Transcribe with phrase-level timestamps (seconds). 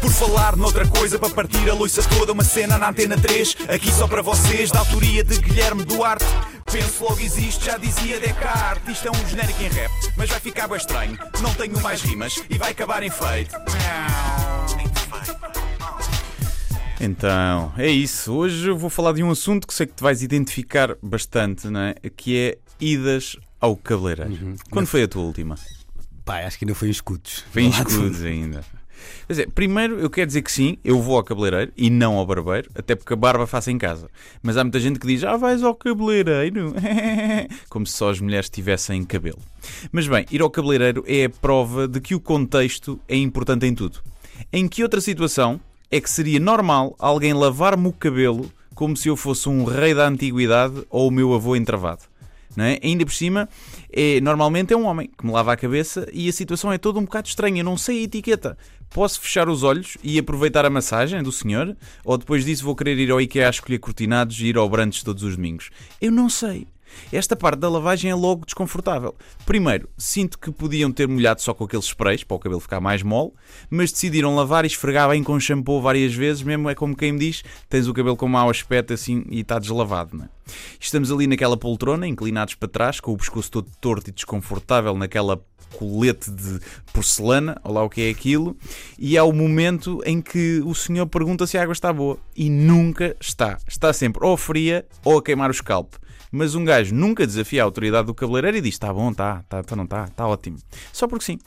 [0.00, 3.90] Por falar noutra coisa, para partir a loiça toda, uma cena na antena 3, aqui
[3.92, 6.24] só para vocês, da autoria de Guilherme Duarte.
[6.70, 8.96] Penso logo existe, já dizia Descartes.
[8.96, 11.18] Isto é um genérico em rap, mas vai ficar bem estranho.
[11.40, 13.54] Não tenho mais rimas e vai acabar em feito.
[17.00, 18.32] Então, é isso.
[18.32, 21.80] Hoje eu vou falar de um assunto que sei que te vais identificar bastante, não
[21.80, 21.94] é?
[22.16, 24.56] Que é idas ao cabeleireiro.
[24.70, 25.56] Quando foi a tua última?
[26.26, 27.44] Pá, acho que ainda foi em escudos.
[27.52, 28.64] Foi em escudos ainda.
[29.28, 32.26] Pois é, primeiro eu quero dizer que sim, eu vou ao cabeleireiro e não ao
[32.26, 34.08] barbeiro, até porque a barba faço em casa.
[34.42, 36.74] Mas há muita gente que diz, ah, vais ao cabeleireiro?
[37.70, 39.38] Como se só as mulheres tivessem cabelo.
[39.92, 43.72] Mas bem, ir ao cabeleireiro é a prova de que o contexto é importante em
[43.72, 44.02] tudo.
[44.52, 45.60] Em que outra situação
[45.92, 50.08] é que seria normal alguém lavar-me o cabelo como se eu fosse um rei da
[50.08, 52.02] antiguidade ou o meu avô entravado?
[52.56, 52.78] Não é?
[52.82, 53.48] Ainda por cima,
[53.92, 56.98] é, normalmente é um homem que me lava a cabeça e a situação é toda
[56.98, 57.60] um bocado estranha.
[57.60, 58.56] Eu não sei a etiqueta.
[58.90, 61.76] Posso fechar os olhos e aproveitar a massagem do senhor?
[62.04, 65.22] Ou depois disso vou querer ir ao IKEA escolher cortinados e ir ao Brandes todos
[65.22, 65.70] os domingos?
[66.00, 66.66] Eu não sei.
[67.12, 69.14] Esta parte da lavagem é logo desconfortável.
[69.44, 73.02] Primeiro, sinto que podiam ter molhado só com aqueles sprays para o cabelo ficar mais
[73.02, 73.32] mole,
[73.70, 77.18] mas decidiram lavar e esfregar bem com shampoo várias vezes, mesmo é como quem me
[77.18, 80.28] diz, tens o cabelo com mau aspecto assim e está deslavado, não é?
[80.80, 85.40] Estamos ali naquela poltrona, inclinados para trás, com o pescoço todo torto e desconfortável naquela
[85.76, 86.60] colete de
[86.92, 88.56] porcelana, ou lá o que é aquilo,
[88.98, 92.18] e há o momento em que o senhor pergunta se a água está boa.
[92.34, 93.58] E nunca está.
[93.66, 95.94] Está sempre ou fria ou a queimar o scalp.
[96.30, 99.60] Mas um gajo nunca desafia a autoridade do cabeleireiro e diz: está bom, está, está,
[99.60, 100.58] está, não está, está ótimo.
[100.92, 101.38] Só porque sim.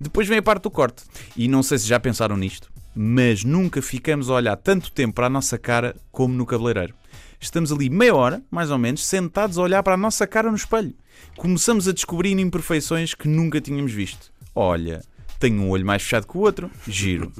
[0.00, 1.02] Depois vem a parte do corte.
[1.36, 5.26] E não sei se já pensaram nisto, mas nunca ficamos a olhar tanto tempo para
[5.26, 6.94] a nossa cara como no cabeleireiro.
[7.40, 10.56] Estamos ali meia hora, mais ou menos, sentados a olhar para a nossa cara no
[10.56, 10.94] espelho.
[11.36, 14.32] Começamos a descobrir imperfeições que nunca tínhamos visto.
[14.54, 15.02] Olha,
[15.38, 17.32] tenho um olho mais fechado que o outro, giro.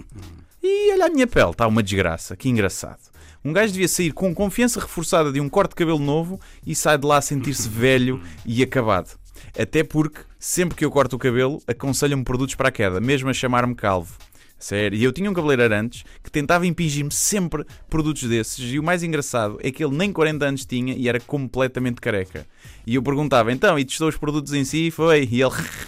[0.63, 3.01] E olha a minha pele, está uma desgraça, que engraçado.
[3.45, 6.99] Um gajo devia sair com confiança reforçada de um corte de cabelo novo e sai
[6.99, 9.17] de lá a sentir-se velho e acabado.
[9.59, 13.33] Até porque, sempre que eu corto o cabelo, aconselham-me produtos para a queda, mesmo a
[13.33, 14.17] chamar-me calvo.
[14.59, 18.83] Sério, e eu tinha um cabeleireiro antes que tentava impingir-me sempre produtos desses, e o
[18.83, 22.45] mais engraçado é que ele nem 40 anos tinha e era completamente careca.
[22.85, 24.91] E eu perguntava, então, e testou os produtos em si?
[24.91, 25.29] Foi?
[25.31, 25.53] E ele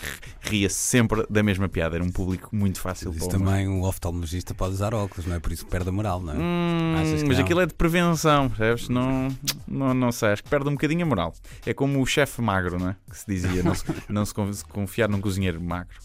[0.50, 4.54] ria-se sempre da mesma piada, era um público muito fácil Isso para também um oftalmologista
[4.54, 5.40] pode usar óculos, não é?
[5.40, 6.36] Por isso que perde a moral, não é?
[6.36, 6.94] Hum,
[7.26, 7.44] mas não?
[7.44, 8.88] aquilo é de prevenção, percebes?
[8.88, 9.28] Não,
[9.66, 11.34] não, não sei, acho que perde um bocadinho a moral.
[11.64, 12.96] É como o chefe magro, não é?
[13.08, 15.96] Que se dizia, não se, não se con- confiar num cozinheiro magro.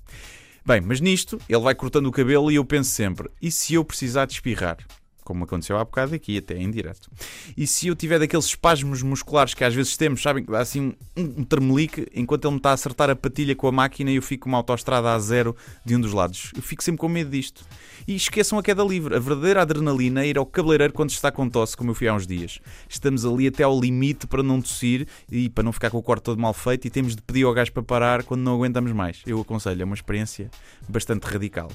[0.65, 3.85] Bem, mas nisto, ele vai cortando o cabelo e eu penso sempre: e se eu
[3.85, 4.77] precisar de espirrar?
[5.25, 7.09] Como aconteceu há bocado aqui, até em direto.
[7.57, 10.45] E se eu tiver daqueles espasmos musculares que às vezes temos, sabem?
[10.45, 11.79] que Dá assim um, um
[12.15, 14.49] enquanto ele me está a acertar a patilha com a máquina e eu fico com
[14.49, 16.51] uma autoestrada a zero de um dos lados.
[16.55, 17.65] Eu fico sempre com medo disto.
[18.07, 19.15] E esqueçam a queda livre.
[19.15, 22.13] A verdadeira adrenalina é ir ao cabeleireiro quando está com tosse, como eu fui há
[22.13, 22.59] uns dias.
[22.87, 26.23] Estamos ali até ao limite para não tossir e para não ficar com o corte
[26.23, 29.23] todo mal feito e temos de pedir ao gajo para parar quando não aguentamos mais.
[29.25, 30.51] Eu aconselho, é uma experiência
[30.87, 31.71] bastante radical.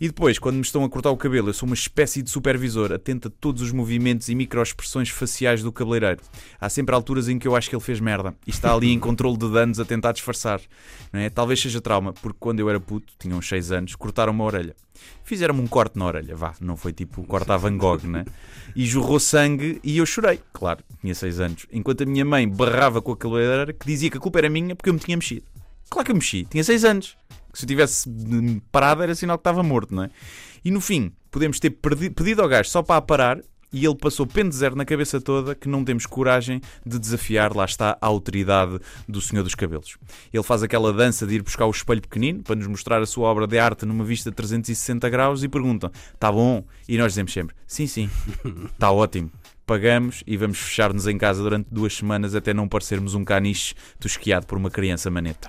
[0.00, 2.90] E depois, quando me estão a cortar o cabelo, eu sou uma espécie de supervisor,
[2.90, 6.22] atento a todos os movimentos e microexpressões faciais do cabeleireiro.
[6.58, 8.98] Há sempre alturas em que eu acho que ele fez merda e está ali em
[8.98, 10.58] controle de danos a tentar disfarçar.
[11.12, 11.28] Não é?
[11.28, 14.74] Talvez seja trauma, porque quando eu era puto, tinha uns 6 anos, cortaram uma orelha.
[15.22, 18.24] Fizeram-me um corte na orelha, vá, não foi tipo corte à Van Gogh, né?
[18.74, 21.66] E jorrou sangue e eu chorei, claro, tinha 6 anos.
[21.70, 24.74] Enquanto a minha mãe barrava com a cabeleireira que dizia que a culpa era minha
[24.74, 25.44] porque eu me tinha mexido.
[25.90, 27.16] Claro que eu mexi, tinha 6 anos.
[27.52, 28.08] Se tivesse
[28.70, 30.10] parado era sinal que estava morto, não é?
[30.64, 33.40] E no fim, podemos ter pedido ao gajo só para parar
[33.72, 37.64] e ele passou pente zero na cabeça toda que não temos coragem de desafiar, lá
[37.64, 38.78] está, a autoridade
[39.08, 39.96] do Senhor dos Cabelos.
[40.32, 43.28] Ele faz aquela dança de ir buscar o espelho pequenino para nos mostrar a sua
[43.28, 46.64] obra de arte numa vista de 360 graus e pergunta: Está bom?
[46.88, 48.10] E nós dizemos sempre: Sim, sim,
[48.72, 49.30] está ótimo.
[49.64, 54.44] Pagamos e vamos fechar-nos em casa durante duas semanas até não parecermos um caniche tosquiado
[54.44, 55.48] por uma criança maneta.